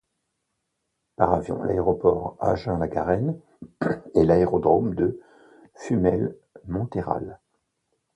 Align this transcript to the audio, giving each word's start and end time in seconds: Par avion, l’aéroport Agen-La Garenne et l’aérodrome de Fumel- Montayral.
Par 1.15 1.31
avion, 1.31 1.61
l’aéroport 1.61 2.35
Agen-La 2.41 2.87
Garenne 2.87 3.37
et 4.15 4.25
l’aérodrome 4.25 4.95
de 4.95 5.21
Fumel- 5.75 6.35
Montayral. 6.67 7.39